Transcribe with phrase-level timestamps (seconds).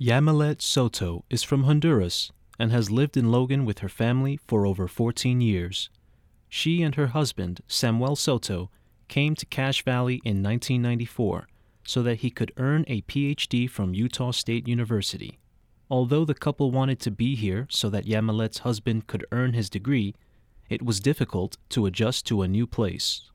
[0.00, 4.86] Yamilet Soto is from Honduras and has lived in Logan with her family for over
[4.86, 5.90] 14 years.
[6.48, 8.70] She and her husband, Samuel Soto,
[9.08, 11.48] came to Cache Valley in 1994
[11.84, 15.40] so that he could earn a PhD from Utah State University.
[15.90, 20.14] Although the couple wanted to be here so that Yamilet's husband could earn his degree,
[20.68, 23.32] it was difficult to adjust to a new place.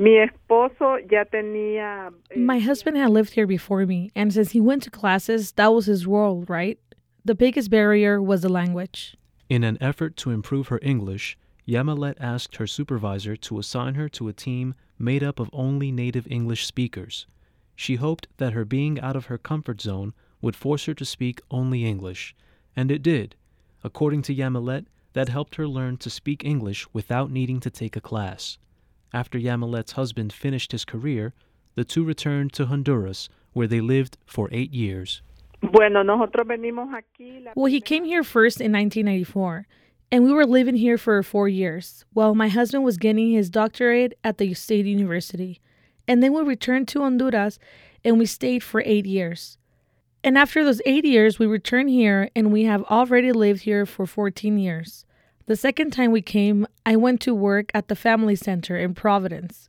[0.00, 2.10] Mi esposo ya tenía.
[2.30, 5.74] eh, My husband had lived here before me, and since he went to classes, that
[5.74, 6.78] was his world, right?
[7.26, 9.14] The biggest barrier was the language.
[9.50, 11.36] In an effort to improve her English,
[11.68, 16.26] Yamilet asked her supervisor to assign her to a team made up of only native
[16.30, 17.26] English speakers.
[17.76, 21.42] She hoped that her being out of her comfort zone would force her to speak
[21.50, 22.34] only English,
[22.74, 23.36] and it did.
[23.84, 28.00] According to Yamilet, that helped her learn to speak English without needing to take a
[28.00, 28.56] class.
[29.12, 31.32] After Yamilet's husband finished his career,
[31.74, 35.22] the two returned to Honduras, where they lived for eight years.
[35.60, 37.44] Bueno, nosotros venimos aquí.
[37.44, 39.66] la Well, he came here first in 1994,
[40.12, 44.16] and we were living here for four years while my husband was getting his doctorate
[44.24, 45.60] at the State University.
[46.08, 47.58] And then we returned to Honduras
[48.04, 49.58] and we stayed for eight years.
[50.24, 54.06] And after those eight years, we returned here and we have already lived here for
[54.06, 55.04] 14 years.
[55.50, 59.68] The second time we came, I went to work at the Family Center in Providence.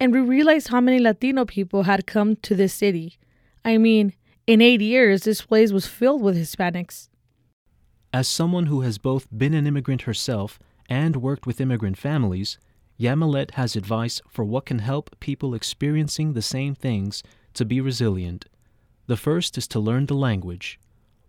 [0.00, 3.18] And we realized how many Latino people had come to this city.
[3.62, 4.14] I mean,
[4.46, 7.10] in eight years, this place was filled with Hispanics.
[8.14, 10.58] As someone who has both been an immigrant herself
[10.88, 12.56] and worked with immigrant families,
[12.98, 18.46] Yamilet has advice for what can help people experiencing the same things to be resilient.
[19.08, 20.80] The first is to learn the language.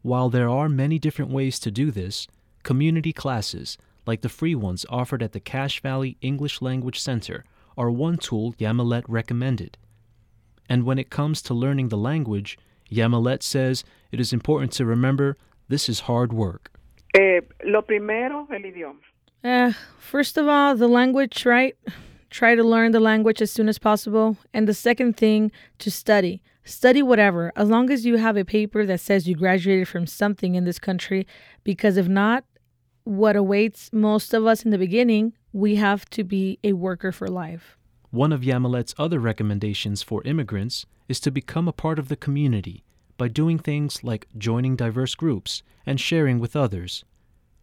[0.03, 2.29] While there are many different ways to do this,
[2.63, 7.43] community classes, like the free ones offered at the Cache Valley English Language Center,
[7.77, 9.77] are one tool Yamilet recommended.
[10.69, 12.57] And when it comes to learning the language,
[12.91, 16.71] Yamilet says it is important to remember this is hard work.
[17.13, 18.99] Eh, lo primero, el idioma.
[19.43, 21.75] Uh, first of all, the language, right?
[22.29, 24.37] Try to learn the language as soon as possible.
[24.53, 26.41] And the second thing, to study.
[26.63, 30.55] Study whatever, as long as you have a paper that says you graduated from something
[30.55, 31.25] in this country.
[31.63, 32.45] Because if not,
[33.03, 37.27] what awaits most of us in the beginning, we have to be a worker for
[37.27, 37.77] life.
[38.09, 42.83] One of Yamilet's other recommendations for immigrants is to become a part of the community
[43.17, 47.05] by doing things like joining diverse groups and sharing with others.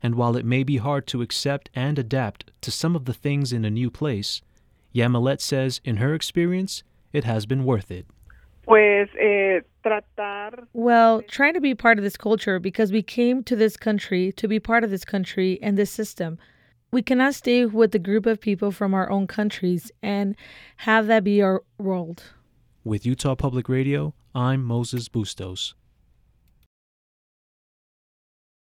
[0.02, 3.52] And while it may be hard to accept and adapt to some of the things
[3.52, 4.40] in a new place,
[4.94, 6.82] Yamilet says in her experience,
[7.12, 8.06] it has been worth it.
[8.68, 10.66] Pues eh, tratar.
[10.74, 14.46] Well, trying to be part of this culture because we came to this country to
[14.46, 16.36] be part of this country and this system.
[16.92, 20.36] We cannot stay with a group of people from our own countries and
[20.76, 22.24] have that be our world.
[22.84, 25.74] With Utah Public Radio, I'm Moses Bustos.